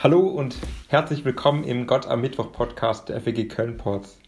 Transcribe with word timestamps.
Hallo 0.00 0.20
und 0.20 0.56
herzlich 0.86 1.24
willkommen 1.24 1.64
im 1.64 1.88
Gott 1.88 2.06
am 2.06 2.20
Mittwoch 2.20 2.52
Podcast 2.52 3.08
der 3.08 3.20
FEG 3.20 3.48
Köln-Ports. 3.48 4.20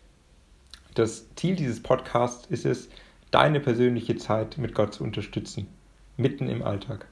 Das 0.94 1.32
Ziel 1.36 1.54
dieses 1.54 1.80
Podcasts 1.80 2.44
ist 2.50 2.66
es, 2.66 2.88
deine 3.30 3.60
persönliche 3.60 4.16
Zeit 4.16 4.58
mit 4.58 4.74
Gott 4.74 4.94
zu 4.94 5.04
unterstützen, 5.04 5.68
mitten 6.16 6.48
im 6.48 6.64
Alltag. 6.64 7.06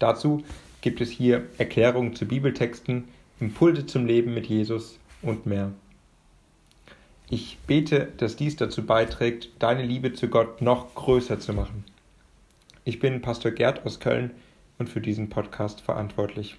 Dazu 0.00 0.42
gibt 0.80 1.00
es 1.00 1.08
hier 1.08 1.46
Erklärungen 1.56 2.16
zu 2.16 2.26
Bibeltexten, 2.26 3.04
Impulse 3.38 3.86
zum 3.86 4.06
Leben 4.06 4.34
mit 4.34 4.46
Jesus 4.46 4.98
und 5.22 5.46
mehr. 5.46 5.70
Ich 7.28 7.58
bete, 7.64 8.08
dass 8.16 8.34
dies 8.34 8.56
dazu 8.56 8.84
beiträgt, 8.84 9.50
deine 9.60 9.84
Liebe 9.84 10.14
zu 10.14 10.26
Gott 10.26 10.62
noch 10.62 10.96
größer 10.96 11.38
zu 11.38 11.52
machen. 11.52 11.84
Ich 12.82 12.98
bin 12.98 13.22
Pastor 13.22 13.52
Gerd 13.52 13.86
aus 13.86 14.00
Köln 14.00 14.32
und 14.80 14.88
für 14.88 15.00
diesen 15.00 15.28
Podcast 15.28 15.80
verantwortlich. 15.80 16.56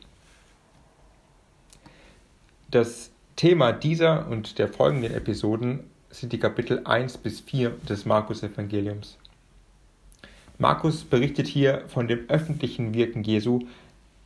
Das 2.71 3.11
Thema 3.35 3.73
dieser 3.73 4.29
und 4.29 4.57
der 4.57 4.69
folgenden 4.69 5.13
Episoden 5.13 5.81
sind 6.09 6.31
die 6.31 6.39
Kapitel 6.39 6.83
1 6.85 7.17
bis 7.17 7.41
4 7.41 7.71
des 7.89 8.05
Markus-Evangeliums. 8.05 9.17
Markus 10.57 11.03
berichtet 11.03 11.47
hier 11.47 11.83
von 11.89 12.07
dem 12.07 12.29
öffentlichen 12.29 12.93
Wirken 12.93 13.25
Jesu, 13.25 13.67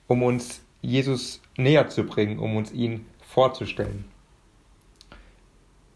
um 0.07 0.21
uns 0.21 0.61
Jesus 0.83 1.41
näher 1.57 1.89
zu 1.89 2.03
bringen, 2.03 2.37
um 2.37 2.55
uns 2.55 2.71
ihn 2.71 3.07
vorzustellen. 3.27 4.05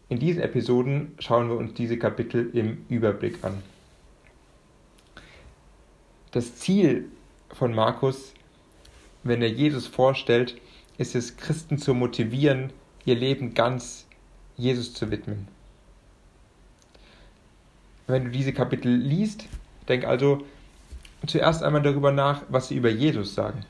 In 0.08 0.18
diesen 0.18 0.42
Episoden 0.42 1.14
schauen 1.20 1.50
wir 1.50 1.56
uns 1.56 1.74
diese 1.74 1.98
Kapitel 1.98 2.50
im 2.52 2.84
Überblick 2.88 3.44
an. 3.44 3.62
Das 6.32 6.56
Ziel 6.56 7.04
von 7.50 7.72
Markus, 7.72 8.32
wenn 9.22 9.40
er 9.40 9.50
Jesus 9.50 9.86
vorstellt, 9.86 10.60
ist 11.00 11.14
es, 11.14 11.38
Christen 11.38 11.78
zu 11.78 11.94
motivieren, 11.94 12.74
ihr 13.06 13.14
Leben 13.14 13.54
ganz 13.54 14.06
Jesus 14.58 14.92
zu 14.92 15.10
widmen. 15.10 15.48
Wenn 18.06 18.24
du 18.24 18.30
diese 18.30 18.52
Kapitel 18.52 18.92
liest, 18.94 19.46
denk 19.88 20.04
also 20.04 20.44
zuerst 21.26 21.62
einmal 21.62 21.80
darüber 21.80 22.12
nach, 22.12 22.42
was 22.50 22.68
sie 22.68 22.76
über 22.76 22.90
Jesus 22.90 23.34
sagen. 23.34 23.64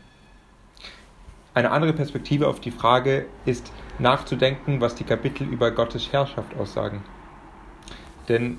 Eine 1.55 1.70
andere 1.70 1.92
Perspektive 1.92 2.48
auf 2.48 2.59
die 2.59 2.72
Frage 2.72 3.27
ist 3.47 3.72
nachzudenken, 4.00 4.81
was 4.81 4.97
die 4.97 5.05
Kapitel 5.05 5.47
über 5.47 5.70
Gottes 5.70 6.12
Herrschaft 6.12 6.56
aussagen. 6.56 7.05
Denn 8.28 8.59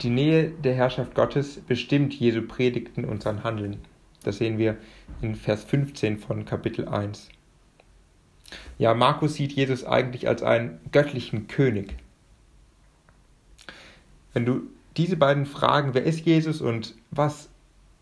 die 0.00 0.10
Nähe 0.10 0.50
der 0.50 0.74
Herrschaft 0.74 1.16
Gottes 1.16 1.60
bestimmt 1.60 2.14
Jesu 2.14 2.42
Predigten 2.42 3.04
und 3.04 3.24
sein 3.24 3.42
Handeln. 3.42 3.78
Das 4.22 4.38
sehen 4.38 4.58
wir 4.58 4.76
in 5.22 5.34
Vers 5.34 5.64
15 5.64 6.18
von 6.18 6.44
Kapitel 6.44 6.86
1. 6.86 7.30
Ja, 8.78 8.94
Markus 8.94 9.34
sieht 9.34 9.52
Jesus 9.52 9.84
eigentlich 9.84 10.28
als 10.28 10.42
einen 10.42 10.80
göttlichen 10.92 11.48
König. 11.48 11.96
Wenn 14.32 14.44
du 14.44 14.62
diese 14.96 15.16
beiden 15.16 15.46
Fragen, 15.46 15.94
wer 15.94 16.04
ist 16.04 16.26
Jesus 16.26 16.60
und 16.60 16.94
was 17.10 17.48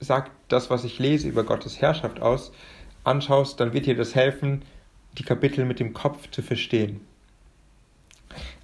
sagt 0.00 0.32
das, 0.48 0.70
was 0.70 0.84
ich 0.84 0.98
lese 0.98 1.28
über 1.28 1.44
Gottes 1.44 1.80
Herrschaft 1.80 2.20
aus, 2.20 2.52
anschaust, 3.04 3.60
dann 3.60 3.72
wird 3.72 3.86
dir 3.86 3.96
das 3.96 4.14
helfen, 4.14 4.62
die 5.18 5.22
Kapitel 5.22 5.64
mit 5.64 5.80
dem 5.80 5.94
Kopf 5.94 6.30
zu 6.30 6.42
verstehen. 6.42 7.00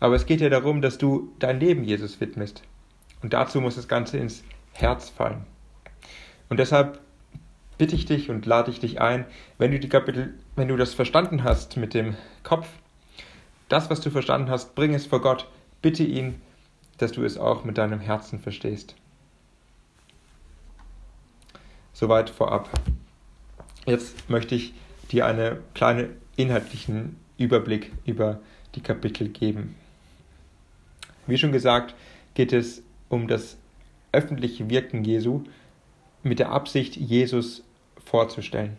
Aber 0.01 0.17
es 0.17 0.27
geht 0.27 0.41
ja 0.41 0.49
darum, 0.49 0.83
dass 0.83 0.99
du 0.99 1.33
dein 1.39 1.61
Leben 1.61 1.85
Jesus 1.85 2.21
widmest. 2.21 2.63
Und 3.23 3.33
dazu 3.33 3.61
muss 3.61 3.77
das 3.77 3.87
Ganze 3.87 4.19
ins 4.19 4.43
Herz 4.73 5.11
fallen. 5.11 5.45
Und 6.49 6.59
deshalb 6.59 7.01
bitte 7.81 7.97
ich 7.97 8.05
dich 8.05 8.29
und 8.29 8.45
lade 8.45 8.71
ich 8.71 8.79
dich 8.79 9.01
ein, 9.01 9.25
wenn 9.57 9.71
du 9.71 9.81
die 9.81 9.89
Kapitel, 9.89 10.35
wenn 10.55 10.69
du 10.69 10.77
das 10.77 10.93
verstanden 10.93 11.45
hast 11.45 11.79
mit 11.79 11.95
dem 11.95 12.15
Kopf, 12.43 12.69
das, 13.71 13.89
was 13.89 14.03
du 14.03 14.11
verstanden 14.11 14.51
hast, 14.51 14.75
bring 14.75 14.93
es 14.93 15.07
vor 15.07 15.23
Gott, 15.23 15.49
bitte 15.81 16.05
ihn, 16.05 16.43
dass 16.99 17.13
du 17.13 17.25
es 17.25 17.39
auch 17.39 17.65
mit 17.65 17.79
deinem 17.79 17.99
Herzen 17.99 18.39
verstehst. 18.39 18.97
Soweit 21.95 22.29
vorab. 22.29 22.69
Jetzt 23.87 24.29
möchte 24.29 24.57
ich 24.57 24.75
dir 25.11 25.25
einen 25.25 25.57
kleinen 25.73 26.11
inhaltlichen 26.37 27.17
Überblick 27.39 27.93
über 28.05 28.41
die 28.75 28.83
Kapitel 28.83 29.31
geben. 29.31 29.75
Wie 31.27 31.39
schon 31.39 31.51
gesagt, 31.51 31.95
geht 32.35 32.53
es 32.53 32.83
um 33.09 33.27
das 33.27 33.57
öffentliche 34.13 34.69
Wirken 34.69 35.03
Jesu 35.03 35.45
mit 36.23 36.41
der 36.41 36.53
Absicht, 36.53 36.97
Jesus 36.97 37.65
vorzustellen. 38.11 38.77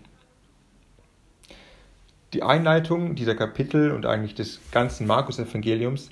Die 2.33 2.43
Einleitung 2.43 3.15
dieser 3.15 3.35
Kapitel 3.35 3.91
und 3.91 4.05
eigentlich 4.05 4.35
des 4.35 4.59
ganzen 4.71 5.07
Markus-Evangeliums 5.07 6.09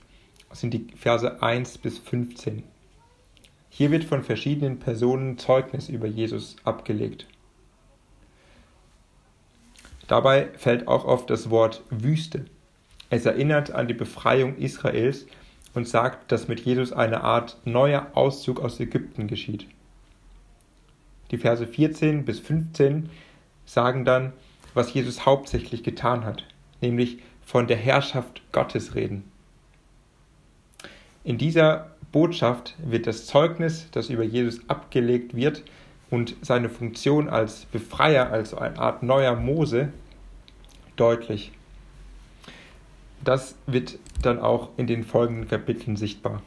sind 0.52 0.74
die 0.74 0.88
Verse 0.96 1.42
1 1.42 1.80
bis 1.80 1.98
15. 2.00 2.64
Hier 3.70 3.92
wird 3.92 4.06
von 4.06 4.24
verschiedenen 4.24 4.80
Personen 4.80 5.38
Zeugnis 5.38 5.90
über 5.90 6.08
Jesus 6.08 6.56
abgelegt. 6.64 7.28
Dabei 10.08 10.48
fällt 10.58 10.88
auch 10.88 11.06
oft 11.06 11.30
das 11.30 11.50
Wort 11.50 11.84
Wüste. 11.90 12.46
Es 13.10 13.26
erinnert 13.26 13.72
an 13.72 13.88
die 13.88 13.94
Befreiung 13.94 14.58
Israels 14.58 15.28
und 15.74 15.88
sagt, 15.88 16.32
dass 16.32 16.48
mit 16.48 16.62
Jesus 16.62 16.94
eine 16.94 17.22
Art 17.22 17.58
neuer 17.66 18.08
Auszug 18.14 18.60
aus 18.60 18.80
Ägypten 18.80 19.28
geschieht. 19.28 19.68
Die 21.32 21.38
Verse 21.38 21.66
14 21.66 22.26
bis 22.26 22.40
15 22.40 23.10
sagen 23.66 24.06
dann, 24.06 24.34
was 24.74 24.94
Jesus 24.94 25.26
hauptsächlich 25.26 25.84
getan 25.84 26.26
hat, 26.26 26.44
nämlich 26.82 27.20
von 27.46 27.68
der 27.68 27.78
Herrschaft 27.78 28.42
Gottes 28.52 28.96
reden. 28.96 29.24
In 31.24 31.38
dieser 31.38 31.92
Botschaft 32.12 32.76
wird 32.84 33.06
das 33.06 33.26
Zeugnis, 33.26 33.88
das 33.92 34.10
über 34.10 34.24
Jesus 34.24 34.68
abgelegt 34.68 35.36
wird, 35.36 35.64
und 36.10 36.36
seine 36.42 36.70
Funktion 36.70 37.30
als 37.30 37.66
Befreier, 37.66 38.32
als 38.32 38.54
eine 38.56 38.80
Art 38.80 39.04
neuer 39.04 39.36
Mose, 39.36 39.94
deutlich. 40.96 41.52
Das 43.24 43.56
wird 43.68 44.00
dann 44.22 44.40
auch 44.40 44.70
in 44.78 44.88
den 44.88 45.04
folgenden 45.04 45.48
Kapiteln 45.48 45.98
sichtbar. 45.98 46.42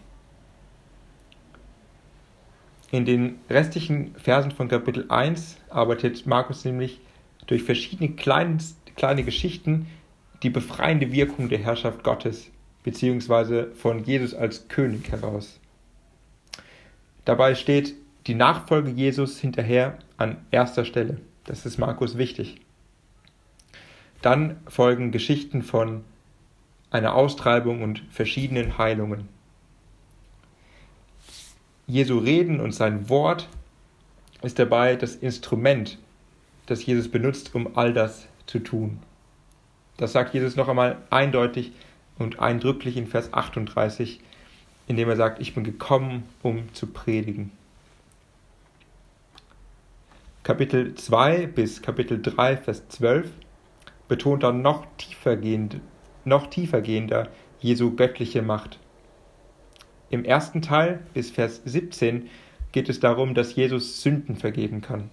In 2.92 3.06
den 3.06 3.38
restlichen 3.48 4.14
Versen 4.16 4.50
von 4.50 4.68
Kapitel 4.68 5.06
1 5.08 5.56
arbeitet 5.70 6.26
Markus 6.26 6.66
nämlich 6.66 7.00
durch 7.46 7.62
verschiedene 7.62 8.10
kleine, 8.10 8.58
kleine 8.96 9.24
Geschichten 9.24 9.86
die 10.42 10.50
befreiende 10.50 11.10
Wirkung 11.10 11.48
der 11.48 11.60
Herrschaft 11.60 12.04
Gottes 12.04 12.50
bzw. 12.84 13.72
von 13.74 14.04
Jesus 14.04 14.34
als 14.34 14.68
König 14.68 15.10
heraus. 15.10 15.58
Dabei 17.24 17.54
steht 17.54 17.94
die 18.26 18.34
Nachfolge 18.34 18.90
Jesus 18.90 19.38
hinterher 19.38 19.96
an 20.18 20.36
erster 20.50 20.84
Stelle. 20.84 21.16
Das 21.44 21.64
ist 21.64 21.78
Markus 21.78 22.18
wichtig. 22.18 22.60
Dann 24.20 24.58
folgen 24.68 25.12
Geschichten 25.12 25.62
von 25.62 26.04
einer 26.90 27.14
Austreibung 27.14 27.82
und 27.82 28.04
verschiedenen 28.10 28.76
Heilungen. 28.76 29.30
Jesu 31.86 32.18
Reden 32.18 32.60
und 32.60 32.72
sein 32.72 33.08
Wort 33.08 33.48
ist 34.42 34.58
dabei 34.58 34.96
das 34.96 35.16
Instrument, 35.16 35.98
das 36.66 36.84
Jesus 36.86 37.08
benutzt, 37.08 37.54
um 37.54 37.76
all 37.76 37.92
das 37.92 38.28
zu 38.46 38.60
tun. 38.60 38.98
Das 39.96 40.12
sagt 40.12 40.34
Jesus 40.34 40.56
noch 40.56 40.68
einmal 40.68 40.98
eindeutig 41.10 41.72
und 42.18 42.40
eindrücklich 42.40 42.96
in 42.96 43.06
Vers 43.06 43.32
38, 43.32 44.20
indem 44.86 45.08
er 45.08 45.16
sagt, 45.16 45.40
ich 45.40 45.54
bin 45.54 45.64
gekommen, 45.64 46.24
um 46.42 46.72
zu 46.72 46.86
predigen. 46.86 47.50
Kapitel 50.42 50.94
2 50.94 51.46
bis 51.46 51.82
Kapitel 51.82 52.20
3, 52.20 52.56
Vers 52.56 52.88
12 52.88 53.30
betont 54.08 54.42
dann 54.42 54.60
noch 54.60 54.86
tiefergehend, 54.98 55.80
noch 56.24 56.48
tiefergehender 56.48 57.28
Jesu 57.60 57.94
göttliche 57.94 58.42
Macht. 58.42 58.78
Im 60.12 60.26
ersten 60.26 60.60
Teil 60.60 61.00
bis 61.14 61.30
Vers 61.30 61.62
17 61.64 62.28
geht 62.70 62.90
es 62.90 63.00
darum, 63.00 63.32
dass 63.32 63.56
Jesus 63.56 64.02
Sünden 64.02 64.36
vergeben 64.36 64.82
kann. 64.82 65.08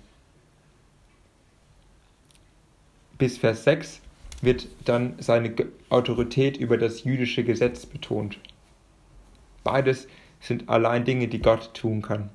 Bis 3.17 3.37
Vers 3.37 3.63
6 3.63 4.01
wird 4.41 4.67
dann 4.83 5.15
seine 5.19 5.55
Autorität 5.89 6.57
über 6.57 6.77
das 6.77 7.05
jüdische 7.05 7.45
Gesetz 7.45 7.85
betont. 7.85 8.39
Beides 9.63 10.09
sind 10.41 10.67
allein 10.67 11.05
Dinge, 11.05 11.29
die 11.29 11.41
Gott 11.41 11.73
tun 11.73 12.01
kann. 12.01 12.29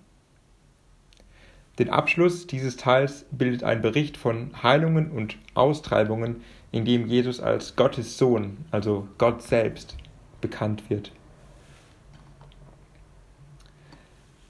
Den 1.79 1.91
Abschluss 1.91 2.47
dieses 2.47 2.79
Teils 2.79 3.27
bildet 3.31 3.63
ein 3.63 3.83
Bericht 3.83 4.17
von 4.17 4.63
Heilungen 4.63 5.11
und 5.11 5.37
Austreibungen, 5.53 6.43
in 6.73 6.87
dem 6.87 7.09
Jesus 7.09 7.41
als 7.41 7.77
Gottes 7.77 8.17
Sohn, 8.17 8.57
also 8.71 9.07
Gott 9.19 9.43
selbst, 9.43 9.99
bekannt 10.41 10.89
wird. 10.89 11.13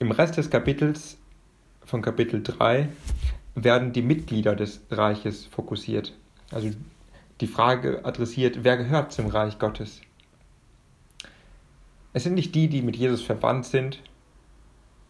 Im 0.05 0.11
Rest 0.11 0.37
des 0.37 0.51
Kapitels 0.51 1.17
von 1.83 2.03
Kapitel 2.03 2.43
3 2.43 2.91
werden 3.55 3.95
die 3.95 4.03
Mitglieder 4.03 4.55
des 4.55 4.83
Reiches 4.91 5.47
fokussiert, 5.47 6.13
also 6.51 6.69
die 7.41 7.47
Frage 7.47 8.05
adressiert, 8.05 8.65
wer 8.65 8.77
gehört 8.77 9.13
zum 9.13 9.29
Reich 9.29 9.59
Gottes? 9.59 10.03
Es 12.13 12.23
sind 12.23 12.35
nicht 12.35 12.55
die, 12.55 12.69
die 12.69 12.83
mit 12.83 12.97
Jesus 12.97 13.23
verwandt 13.23 13.65
sind, 13.65 14.03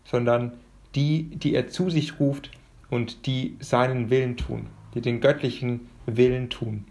sondern 0.05 0.52
die, 0.94 1.25
die 1.25 1.56
er 1.56 1.67
zu 1.67 1.90
sich 1.90 2.20
ruft 2.20 2.52
und 2.88 3.26
die 3.26 3.56
seinen 3.58 4.11
Willen 4.11 4.37
tun, 4.37 4.69
die 4.94 5.00
den 5.00 5.20
göttlichen 5.20 5.88
Willen 6.06 6.50
tun. 6.50 6.85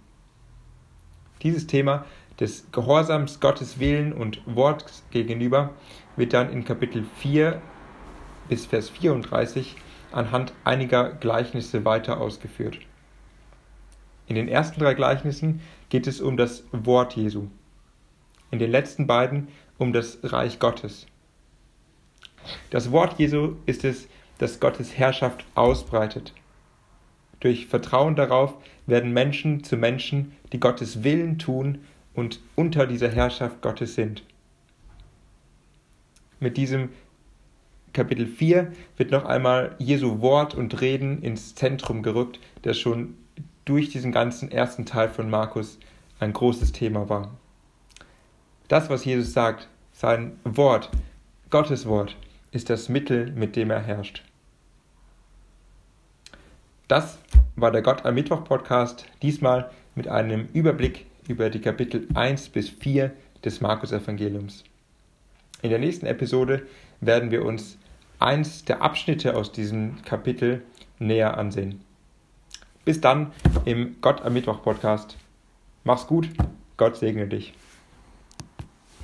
Dieses 1.42 1.68
Thema 1.68 2.06
des 2.38 2.70
Gehorsams 2.74 3.40
Gottes 3.40 3.80
Willen 3.80 4.12
und 4.12 4.42
Wort 4.46 4.92
gegenüber 5.12 5.70
wird 6.18 6.34
dann 6.34 6.52
in 6.52 6.66
Kapitel 6.66 7.06
4 7.20 7.62
bis 8.50 8.66
Vers 8.66 8.90
34 8.90 9.76
anhand 10.12 10.54
einiger 10.64 11.12
Gleichnisse 11.12 11.86
weiter 11.86 12.20
ausgeführt. 12.20 12.80
In 14.28 14.36
den 14.36 14.48
ersten 14.48 14.80
drei 14.80 14.94
Gleichnissen 14.94 15.62
geht 15.90 16.08
es 16.08 16.22
um 16.22 16.38
das 16.38 16.64
Wort 16.72 17.16
Jesu, 17.16 17.48
in 18.52 18.60
den 18.60 18.72
letzten 18.72 19.08
beiden 19.08 19.50
um 19.78 19.92
das 19.92 20.20
Reich 20.24 20.60
Gottes. 20.60 21.08
Das 22.70 22.92
Wort 22.92 23.20
Jesu 23.20 23.56
ist 23.66 23.84
es, 23.84 24.08
das 24.38 24.60
Gottes 24.60 24.98
Herrschaft 24.98 25.46
ausbreitet. 25.56 26.34
Durch 27.40 27.68
Vertrauen 27.68 28.16
darauf 28.16 28.56
werden 28.88 29.12
Menschen 29.12 29.64
zu 29.64 29.78
Menschen, 29.78 30.34
die 30.52 30.60
Gottes 30.60 31.04
Willen 31.04 31.40
tun 31.40 31.84
und 32.14 32.40
unter 32.56 32.88
dieser 32.88 33.10
Herrschaft 33.10 33.62
Gottes 33.62 33.96
sind. 33.96 34.24
Mit 36.40 36.58
diesem 36.58 36.90
Kapitel 37.94 38.26
4 38.26 38.74
wird 38.98 39.12
noch 39.12 39.26
einmal 39.26 39.76
Jesu 39.78 40.20
Wort 40.20 40.56
und 40.56 40.82
Reden 40.82 41.22
ins 41.22 41.54
Zentrum 41.54 42.02
gerückt, 42.02 42.40
das 42.64 42.78
schon 42.80 43.16
durch 43.66 43.90
diesen 43.90 44.12
ganzen 44.12 44.52
ersten 44.52 44.86
Teil 44.86 45.10
von 45.10 45.30
Markus 45.30 45.80
ein 46.20 46.34
großes 46.34 46.72
Thema 46.72 47.08
war. 47.08 47.32
Das, 48.68 48.90
was 48.90 49.06
Jesus 49.06 49.34
sagt, 49.34 49.68
sein 49.92 50.40
Wort, 50.44 50.90
Gottes 51.50 51.86
Wort, 51.86 52.18
ist 52.52 52.70
das 52.70 52.90
Mittel, 52.90 53.32
mit 53.32 53.56
dem 53.56 53.70
er 53.70 53.82
herrscht. 53.82 54.24
Das 56.88 57.20
war 57.56 57.72
der 57.72 57.84
Gott 57.84 58.06
am 58.06 58.16
Mittwoch 58.16 58.44
Podcast, 58.44 59.06
diesmal 59.22 59.70
mit 59.96 60.08
einem 60.08 60.48
Überblick 60.54 61.06
über 61.28 61.50
die 61.50 61.62
Kapitel 61.62 62.08
1 62.16 62.50
bis 62.50 62.70
4 62.70 63.12
des 63.46 63.62
Markus 63.62 63.92
Evangeliums. 63.92 64.64
In 65.62 65.70
der 65.70 65.80
nächsten 65.80 66.06
Episode 66.06 66.66
werden 67.00 67.32
wir 67.32 67.46
uns 67.46 67.78
eins 68.24 68.66
der 68.66 68.82
Abschnitte 68.82 69.36
aus 69.36 69.52
diesem 69.52 70.02
Kapitel 70.04 70.64
näher 71.00 71.38
ansehen. 71.38 71.82
Bis 72.86 73.02
dann 73.02 73.32
im 73.66 73.98
Gott 74.02 74.22
am 74.22 74.34
Mittwoch 74.34 74.62
Podcast. 74.62 75.18
Mach's 75.84 76.08
gut, 76.08 76.30
Gott 76.78 76.98
segne 76.98 77.28
dich. 77.28 77.54